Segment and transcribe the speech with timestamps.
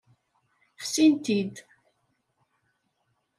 [0.81, 1.55] Fsin-t-id.